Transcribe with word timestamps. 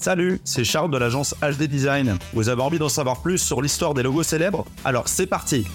Salut, 0.00 0.40
c'est 0.44 0.64
Charles 0.64 0.90
de 0.90 0.96
l'agence 0.96 1.34
HD 1.42 1.64
Design. 1.64 2.16
Vous 2.32 2.48
avez 2.48 2.62
envie 2.62 2.78
d'en 2.78 2.88
savoir 2.88 3.20
plus 3.20 3.36
sur 3.36 3.60
l'histoire 3.60 3.92
des 3.92 4.02
logos 4.02 4.22
célèbres? 4.22 4.64
Alors 4.82 5.08
c'est 5.08 5.26
parti 5.26 5.66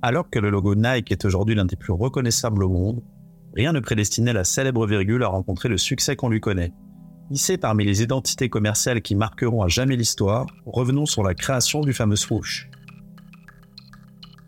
Alors 0.00 0.30
que 0.30 0.38
le 0.38 0.48
logo 0.48 0.74
Nike 0.74 1.12
est 1.12 1.26
aujourd'hui 1.26 1.54
l'un 1.54 1.66
des 1.66 1.76
plus 1.76 1.92
reconnaissables 1.92 2.64
au 2.64 2.70
monde, 2.70 3.02
rien 3.54 3.74
ne 3.74 3.80
prédestinait 3.80 4.32
la 4.32 4.44
célèbre 4.44 4.86
virgule 4.86 5.24
à 5.24 5.28
rencontrer 5.28 5.68
le 5.68 5.76
succès 5.76 6.16
qu'on 6.16 6.30
lui 6.30 6.40
connaît. 6.40 6.72
Hissé 7.30 7.58
parmi 7.58 7.84
les 7.84 8.02
identités 8.02 8.48
commerciales 8.48 9.02
qui 9.02 9.14
marqueront 9.14 9.60
à 9.60 9.68
jamais 9.68 9.96
l'histoire, 9.96 10.46
revenons 10.64 11.04
sur 11.04 11.22
la 11.22 11.34
création 11.34 11.82
du 11.82 11.92
fameux 11.92 12.16
swoosh. 12.16 12.70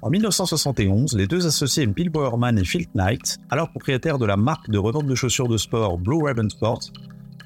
En 0.00 0.08
1971, 0.08 1.14
les 1.14 1.26
deux 1.26 1.46
associés 1.46 1.86
Bill 1.86 2.08
Bowerman 2.08 2.58
et 2.58 2.64
Phil 2.64 2.86
Knight, 2.94 3.36
alors 3.50 3.68
propriétaires 3.68 4.18
de 4.18 4.24
la 4.24 4.38
marque 4.38 4.70
de 4.70 4.78
revente 4.78 5.06
de 5.06 5.14
chaussures 5.14 5.48
de 5.48 5.58
sport 5.58 5.98
Blue 5.98 6.22
Ribbon 6.22 6.48
Sport, 6.48 6.80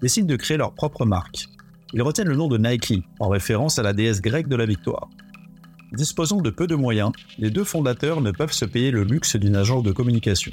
décident 0.03 0.27
de 0.27 0.37
créer 0.37 0.57
leur 0.57 0.73
propre 0.74 1.05
marque. 1.05 1.48
Ils 1.93 2.02
retiennent 2.02 2.29
le 2.29 2.37
nom 2.37 2.48
de 2.48 2.59
Nike, 2.59 3.02
en 3.19 3.29
référence 3.29 3.79
à 3.79 3.83
la 3.83 3.93
déesse 3.93 4.20
grecque 4.20 4.48
de 4.48 4.57
la 4.57 4.66
victoire. 4.66 5.09
Disposant 5.93 6.41
de 6.41 6.51
peu 6.51 6.66
de 6.66 6.77
moyens, 6.77 7.11
les 7.38 7.51
deux 7.51 7.65
fondateurs 7.65 8.21
ne 8.21 8.30
peuvent 8.30 8.52
se 8.52 8.65
payer 8.65 8.93
le 8.93 9.02
luxe 9.02 9.34
d'une 9.37 9.57
agence 9.57 9.83
de 9.83 9.91
communication. 9.91 10.52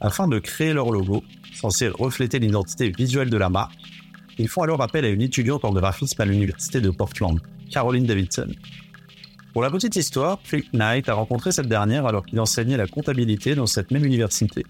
Afin 0.00 0.26
de 0.26 0.38
créer 0.38 0.72
leur 0.72 0.90
logo, 0.90 1.22
censé 1.52 1.88
refléter 1.88 2.38
l'identité 2.38 2.90
visuelle 2.90 3.30
de 3.30 3.36
la 3.36 3.48
marque, 3.48 3.78
ils 4.38 4.48
font 4.48 4.62
alors 4.62 4.82
appel 4.82 5.04
à 5.04 5.08
une 5.08 5.22
étudiante 5.22 5.64
en 5.64 5.72
graphisme 5.72 6.20
à 6.20 6.24
l'université 6.24 6.80
de 6.80 6.90
Portland, 6.90 7.38
Caroline 7.70 8.06
Davidson. 8.06 8.48
Pour 9.52 9.62
la 9.62 9.70
petite 9.70 9.96
histoire, 9.96 10.40
Phil 10.42 10.64
Knight 10.72 11.08
a 11.08 11.14
rencontré 11.14 11.52
cette 11.52 11.68
dernière 11.68 12.06
alors 12.06 12.24
qu'il 12.24 12.40
enseignait 12.40 12.76
la 12.76 12.86
comptabilité 12.86 13.54
dans 13.54 13.66
cette 13.66 13.90
même 13.90 14.04
université. 14.04 14.64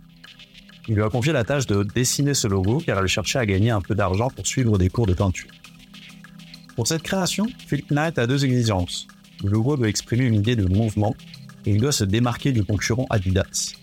Il 0.89 0.95
lui 0.95 1.02
a 1.02 1.09
confié 1.09 1.33
la 1.33 1.45
tâche 1.45 1.66
de 1.66 1.83
dessiner 1.83 2.34
ce 2.34 2.48
logo 2.48 2.83
car 2.84 2.98
elle 2.98 3.07
cherchait 3.07 3.39
à 3.39 3.47
gagner 3.47 3.70
un 3.70 3.80
peu 3.80 3.95
d'argent 3.95 4.29
pour 4.30 4.47
suivre 4.47 4.79
des 4.79 4.89
cours 4.89 5.06
de 5.06 5.15
peinture. 5.15 5.51
Pour 6.77 6.87
cette 6.87 7.03
création, 7.03 7.47
Phil 7.67 7.83
Knight 7.91 8.19
a 8.19 8.27
deux 8.27 8.45
exigences. 8.45 9.06
Le 9.45 9.50
logo 9.50 9.77
doit 9.77 9.89
exprimer 9.89 10.25
une 10.25 10.34
idée 10.34 10.56
de 10.56 10.67
mouvement 10.67 11.14
et 11.67 11.72
il 11.72 11.81
doit 11.81 11.92
se 11.92 12.05
démarquer 12.05 12.53
du 12.53 12.64
concurrent 12.64 13.06
Adidas. 13.11 13.75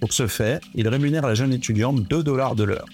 Pour 0.00 0.12
ce 0.12 0.26
faire, 0.26 0.60
il 0.74 0.88
rémunère 0.88 1.26
la 1.26 1.34
jeune 1.34 1.52
étudiante 1.52 2.02
2 2.08 2.22
dollars 2.22 2.54
de 2.54 2.64
l'heure. 2.64 2.86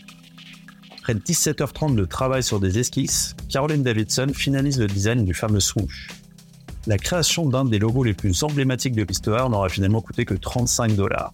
Après 0.99 1.15
17h30 1.15 1.95
de 1.95 2.05
travail 2.05 2.43
sur 2.43 2.61
des 2.61 2.79
esquisses, 2.79 3.37
Caroline 3.51 3.83
Davidson 3.83 4.29
finalise 4.35 4.81
le 4.81 4.87
design 4.87 5.25
du 5.25 5.35
fameux 5.35 5.61
swoosh. 5.61 6.09
La 6.87 6.99
création 6.99 7.47
d'un 7.47 7.65
des 7.65 7.79
logos 7.79 8.05
les 8.05 8.15
plus 8.15 8.43
emblématiques 8.43 8.95
de 8.95 9.03
l'histoire 9.03 9.49
n'aura 9.49 9.69
finalement 9.69 10.01
coûté 10.01 10.25
que 10.25 10.35
35 10.35 10.97
dollars. 10.97 11.33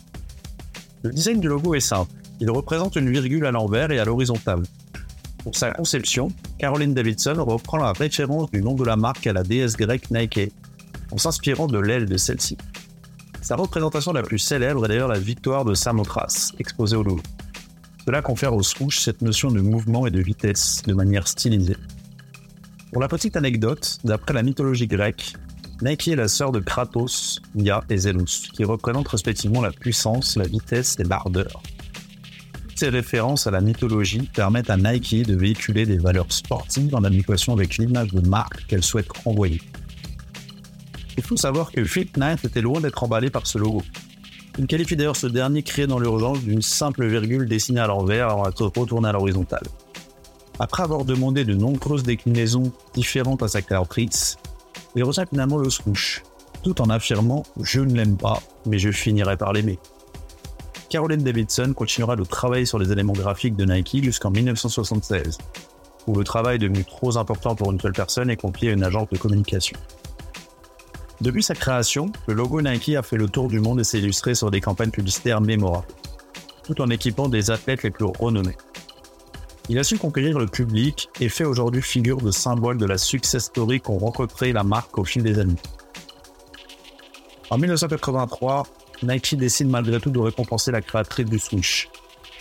Le 1.02 1.10
design 1.10 1.40
du 1.40 1.48
logo 1.48 1.74
est 1.74 1.80
simple. 1.80 2.12
Il 2.40 2.50
représente 2.50 2.96
une 2.96 3.10
virgule 3.10 3.46
à 3.46 3.50
l'envers 3.50 3.90
et 3.90 3.98
à 3.98 4.04
l'horizontale. 4.04 4.62
Pour 5.42 5.56
sa 5.56 5.70
conception, 5.70 6.28
Caroline 6.58 6.92
Davidson 6.92 7.42
reprend 7.42 7.78
la 7.78 7.92
référence 7.92 8.50
du 8.50 8.60
nom 8.60 8.74
de 8.74 8.84
la 8.84 8.96
marque 8.96 9.26
à 9.26 9.32
la 9.32 9.42
déesse 9.42 9.76
grecque 9.76 10.10
Nike, 10.10 10.52
en 11.10 11.16
s'inspirant 11.16 11.66
de 11.68 11.78
l'aile 11.78 12.04
de 12.04 12.18
celle-ci. 12.18 12.58
Sa 13.40 13.56
représentation 13.56 14.12
la 14.12 14.22
plus 14.22 14.38
célèbre 14.38 14.84
est 14.84 14.88
d'ailleurs 14.88 15.08
la 15.08 15.18
victoire 15.18 15.64
de 15.64 15.72
Samothrace, 15.72 16.52
exposée 16.58 16.96
au 16.96 17.02
Louvre. 17.02 17.22
Cela 18.04 18.20
confère 18.20 18.54
au 18.54 18.62
swoosh 18.62 19.00
cette 19.00 19.22
notion 19.22 19.50
de 19.50 19.60
mouvement 19.60 20.06
et 20.06 20.10
de 20.10 20.20
vitesse 20.20 20.82
de 20.86 20.92
manière 20.92 21.26
stylisée. 21.26 21.76
Pour 22.92 23.00
la 23.00 23.08
petite 23.08 23.36
anecdote, 23.36 23.98
d'après 24.04 24.34
la 24.34 24.42
mythologie 24.42 24.86
grecque, 24.86 25.32
Nike 25.82 26.08
est 26.08 26.16
la 26.16 26.28
sœur 26.28 26.52
de 26.52 26.60
Kratos, 26.60 27.40
Nia 27.54 27.82
et 27.88 27.96
Zeus, 27.96 28.50
qui 28.52 28.64
représentent 28.64 29.08
respectivement 29.08 29.62
la 29.62 29.70
puissance, 29.70 30.36
la 30.36 30.46
vitesse 30.46 30.96
et 30.98 31.04
l'ardeur. 31.04 31.62
Ces 32.74 32.90
références 32.90 33.46
à 33.46 33.50
la 33.50 33.62
mythologie 33.62 34.28
permettent 34.34 34.68
à 34.68 34.76
Nike 34.76 35.26
de 35.26 35.34
véhiculer 35.34 35.86
des 35.86 35.96
valeurs 35.96 36.30
sportives 36.30 36.94
en 36.94 37.02
adéquation 37.04 37.54
avec 37.54 37.78
l'image 37.78 38.12
de 38.12 38.26
marque 38.28 38.66
qu'elle 38.66 38.82
souhaite 38.82 39.08
renvoyer. 39.24 39.62
Il 41.16 41.22
faut 41.22 41.38
savoir 41.38 41.72
que 41.72 41.82
Phil 41.84 42.08
Knight 42.14 42.44
était 42.44 42.60
loin 42.60 42.80
d'être 42.80 43.02
emballé 43.02 43.30
par 43.30 43.46
ce 43.46 43.56
logo. 43.56 43.82
Il 44.58 44.66
qualifie 44.66 44.96
d'ailleurs 44.96 45.16
ce 45.16 45.28
dernier 45.28 45.62
créé 45.62 45.86
dans 45.86 45.98
l'urgence 45.98 46.40
d'une 46.40 46.62
simple 46.62 47.06
virgule 47.06 47.48
dessinée 47.48 47.80
à 47.80 47.86
l'envers 47.86 48.28
avant 48.28 48.42
d'être 48.42 48.66
retournée 48.76 49.08
à 49.08 49.12
l'horizontale. 49.12 49.66
Après 50.58 50.82
avoir 50.82 51.06
demandé 51.06 51.44
de 51.46 51.54
nombreuses 51.54 52.02
déclinaisons 52.02 52.70
différentes 52.92 53.42
à 53.42 53.48
sa 53.48 53.62
créatrice, 53.62 54.36
il 54.96 55.04
ressent 55.04 55.26
finalement 55.26 55.58
le 55.58 55.70
swoosh, 55.70 56.22
tout 56.62 56.80
en 56.80 56.90
affirmant 56.90 57.44
Je 57.60 57.80
ne 57.80 57.94
l'aime 57.94 58.16
pas, 58.16 58.42
mais 58.66 58.78
je 58.78 58.90
finirai 58.90 59.36
par 59.36 59.52
l'aimer. 59.52 59.78
Caroline 60.88 61.22
Davidson 61.22 61.72
continuera 61.74 62.16
de 62.16 62.24
travailler 62.24 62.66
sur 62.66 62.78
les 62.78 62.90
éléments 62.90 63.12
graphiques 63.12 63.54
de 63.54 63.64
Nike 63.64 64.02
jusqu'en 64.02 64.30
1976, 64.30 65.38
où 66.08 66.16
le 66.16 66.24
travail 66.24 66.56
est 66.56 66.58
devenu 66.58 66.84
trop 66.84 67.16
important 67.16 67.54
pour 67.54 67.70
une 67.70 67.80
seule 67.80 67.92
personne 67.92 68.28
et 68.28 68.36
confié 68.36 68.70
à 68.70 68.72
une 68.72 68.82
agence 68.82 69.08
de 69.08 69.16
communication. 69.16 69.78
Depuis 71.20 71.42
sa 71.42 71.54
création, 71.54 72.10
le 72.26 72.34
logo 72.34 72.60
Nike 72.60 72.96
a 72.96 73.02
fait 73.02 73.18
le 73.18 73.28
tour 73.28 73.48
du 73.48 73.60
monde 73.60 73.80
et 73.80 73.84
s'est 73.84 73.98
illustré 73.98 74.34
sur 74.34 74.50
des 74.50 74.60
campagnes 74.60 74.90
publicitaires 74.90 75.40
mémorables, 75.40 75.86
tout 76.64 76.80
en 76.80 76.90
équipant 76.90 77.28
des 77.28 77.50
athlètes 77.50 77.82
les 77.84 77.90
plus 77.90 78.06
renommés. 78.06 78.56
Il 79.70 79.78
a 79.78 79.84
su 79.84 79.98
conquérir 79.98 80.36
le 80.36 80.46
public 80.46 81.08
et 81.20 81.28
fait 81.28 81.44
aujourd'hui 81.44 81.80
figure 81.80 82.16
de 82.16 82.32
symbole 82.32 82.76
de 82.76 82.86
la 82.86 82.98
success 82.98 83.44
story 83.44 83.80
qu'ont 83.80 83.98
rencontré 83.98 84.52
la 84.52 84.64
marque 84.64 84.98
au 84.98 85.04
fil 85.04 85.22
des 85.22 85.38
années. 85.38 85.54
En 87.50 87.56
1983, 87.56 88.64
Nike 89.04 89.36
décide 89.36 89.68
malgré 89.68 90.00
tout 90.00 90.10
de 90.10 90.18
récompenser 90.18 90.72
la 90.72 90.80
créatrice 90.82 91.26
du 91.26 91.38
swoosh. 91.38 91.88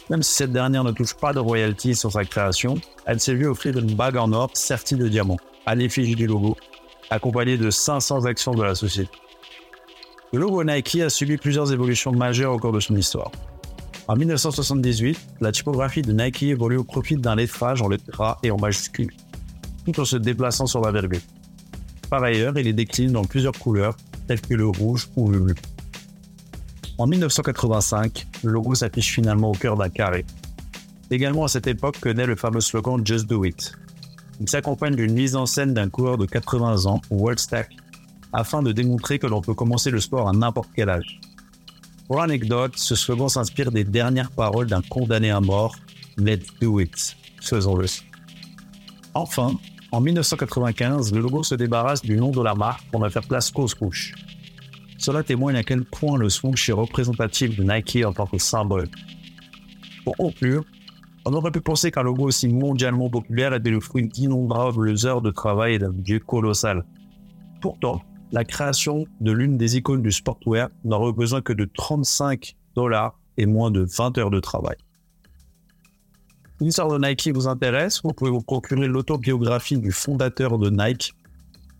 Même 0.09 0.23
si 0.23 0.33
cette 0.33 0.51
dernière 0.51 0.83
ne 0.83 0.91
touche 0.91 1.13
pas 1.13 1.31
de 1.31 1.37
royalties 1.37 1.93
sur 1.93 2.11
sa 2.11 2.25
création, 2.25 2.81
elle 3.05 3.19
s'est 3.19 3.35
vue 3.35 3.47
offrir 3.47 3.77
une 3.77 3.93
bague 3.93 4.17
en 4.17 4.33
or 4.33 4.49
sertie 4.55 4.95
de 4.95 5.07
diamants, 5.07 5.37
à 5.67 5.75
l'effigie 5.75 6.15
du 6.15 6.25
logo, 6.25 6.57
accompagnée 7.11 7.59
de 7.59 7.69
500 7.69 8.25
actions 8.25 8.55
de 8.55 8.63
la 8.63 8.73
société. 8.73 9.11
Le 10.33 10.39
logo 10.39 10.63
Nike 10.63 11.01
a 11.01 11.11
subi 11.11 11.37
plusieurs 11.37 11.71
évolutions 11.71 12.11
majeures 12.11 12.53
au 12.53 12.57
cours 12.57 12.73
de 12.73 12.79
son 12.79 12.95
histoire. 12.95 13.29
En 14.09 14.15
1978, 14.15 15.19
la 15.39 15.51
typographie 15.51 16.01
de 16.01 16.11
Nike 16.11 16.41
évolue 16.41 16.77
au 16.77 16.83
profit 16.83 17.15
d'un 17.15 17.35
lettrage 17.35 17.83
en 17.83 17.89
lettres 17.89 18.09
gras 18.09 18.39
et 18.41 18.49
en 18.49 18.57
majuscules, 18.57 19.13
tout 19.85 19.99
en 19.99 20.03
se 20.03 20.15
déplaçant 20.17 20.65
sur 20.65 20.81
la 20.81 20.91
virgule. 20.91 21.21
Par 22.09 22.23
ailleurs, 22.23 22.57
il 22.57 22.65
est 22.65 22.73
décliné 22.73 23.11
dans 23.11 23.23
plusieurs 23.23 23.53
couleurs, 23.53 23.95
telles 24.27 24.41
que 24.41 24.55
le 24.55 24.65
rouge 24.65 25.09
ou 25.15 25.29
le 25.29 25.37
bleu. 25.37 25.55
En 26.97 27.05
1985, 27.05 28.25
le 28.45 28.51
logo 28.51 28.73
s'affiche 28.73 29.13
finalement 29.13 29.51
au 29.51 29.55
cœur 29.55 29.77
d'un 29.77 29.89
carré. 29.89 30.25
Également 31.11 31.43
à 31.43 31.47
cette 31.47 31.67
époque 31.67 31.99
que 32.01 32.09
naît 32.09 32.25
le 32.25 32.35
fameux 32.35 32.61
slogan 32.61 33.05
Just 33.05 33.27
Do 33.27 33.45
It. 33.45 33.73
Il 34.41 34.49
s'accompagne 34.49 34.95
d'une 34.95 35.13
mise 35.13 35.35
en 35.35 35.45
scène 35.45 35.75
d'un 35.75 35.87
coureur 35.87 36.17
de 36.17 36.25
80 36.25 36.87
ans, 36.87 36.99
World 37.11 37.37
Stack, 37.37 37.77
afin 38.33 38.63
de 38.63 38.71
démontrer 38.71 39.19
que 39.19 39.27
l'on 39.27 39.41
peut 39.41 39.53
commencer 39.53 39.91
le 39.91 39.99
sport 39.99 40.27
à 40.27 40.33
n'importe 40.33 40.71
quel 40.75 40.89
âge. 40.89 41.19
Pour 42.09 42.17
l'anecdote, 42.17 42.71
ce 42.75 42.95
slogan 42.95 43.29
s'inspire 43.29 43.71
des 43.71 43.83
dernières 43.83 44.31
paroles 44.31 44.65
d'un 44.65 44.81
condamné 44.81 45.29
à 45.29 45.39
mort, 45.39 45.75
Let's 46.17 46.47
do 46.59 46.79
it, 46.79 47.15
faisons-le. 47.39 47.85
Enfin, 49.13 49.53
en 49.91 50.01
1995, 50.01 51.13
le 51.13 51.21
logo 51.21 51.43
se 51.43 51.53
débarrasse 51.53 52.01
du 52.01 52.17
nom 52.17 52.31
de 52.31 52.41
la 52.41 52.55
marque 52.55 52.83
pour 52.89 52.99
ne 52.99 53.09
faire 53.09 53.21
place 53.21 53.51
qu'au 53.51 53.67
swoosh. 53.67 54.15
Cela 54.97 55.21
témoigne 55.21 55.57
à 55.57 55.63
quel 55.63 55.85
point 55.85 56.17
le 56.17 56.29
swoosh 56.29 56.69
est 56.69 56.73
représentatif 56.73 57.55
de 57.55 57.63
Nike 57.63 58.03
en 58.03 58.11
tant 58.11 58.25
que 58.25 58.39
symbole. 58.39 58.89
Pour 60.03 60.17
conclure, 60.17 60.65
on 61.25 61.33
aurait 61.33 61.51
pu 61.51 61.61
penser 61.61 61.91
qu'un 61.91 62.01
logo 62.01 62.23
aussi 62.23 62.47
mondialement 62.47 63.11
populaire 63.11 63.53
était 63.53 63.69
le 63.69 63.81
fruit 63.81 64.07
d'innombrables 64.07 64.95
heures 65.05 65.21
de 65.21 65.29
travail 65.29 65.75
et 65.75 65.79
d'un 65.79 65.91
budget 65.91 66.19
colossal. 66.19 66.85
Pourtant, 67.61 68.01
la 68.31 68.43
création 68.43 69.05
de 69.21 69.31
l'une 69.31 69.57
des 69.57 69.77
icônes 69.77 70.01
du 70.01 70.11
sportwear 70.11 70.69
n'aurait 70.83 71.13
besoin 71.13 71.41
que 71.41 71.53
de 71.53 71.65
35 71.65 72.55
dollars 72.75 73.19
et 73.37 73.45
moins 73.45 73.71
de 73.71 73.81
20 73.81 74.17
heures 74.17 74.29
de 74.29 74.39
travail. 74.39 74.77
L'histoire 76.59 76.89
de 76.89 76.97
Nike 76.97 77.29
vous 77.33 77.47
intéresse 77.47 78.01
Vous 78.03 78.11
pouvez 78.11 78.31
vous 78.31 78.41
procurer 78.41 78.87
l'autobiographie 78.87 79.77
du 79.77 79.91
fondateur 79.91 80.57
de 80.57 80.69
Nike, 80.69 81.13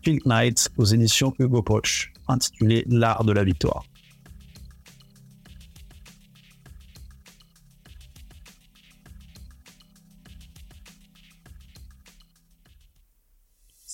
Phil 0.02 0.20
Knight, 0.24 0.70
aux 0.78 0.84
éditions 0.84 1.34
Hugo 1.38 1.62
Poche, 1.62 2.12
intitulée 2.28 2.84
L'art 2.88 3.24
de 3.24 3.32
la 3.32 3.44
victoire. 3.44 3.84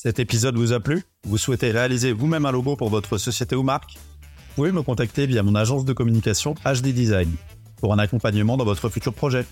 Cet 0.06 0.20
épisode 0.20 0.55
vous 0.55 0.73
a 0.73 0.79
plu? 0.79 1.03
Vous 1.25 1.37
souhaitez 1.37 1.73
réaliser 1.73 2.12
vous-même 2.12 2.47
un 2.47 2.53
logo 2.53 2.76
pour 2.76 2.91
votre 2.91 3.19
société 3.19 3.56
ou 3.56 3.64
marque? 3.64 3.94
Vous 3.94 4.55
pouvez 4.55 4.70
me 4.70 4.82
contacter 4.82 5.26
via 5.26 5.43
mon 5.43 5.56
agence 5.56 5.85
de 5.85 5.93
communication 5.93 6.55
HD 6.64 6.93
Design 6.93 7.29
pour 7.81 7.93
un 7.93 7.99
accompagnement 7.99 8.56
dans 8.56 8.64
votre 8.64 8.88
futur 8.88 9.12
projet. 9.12 9.44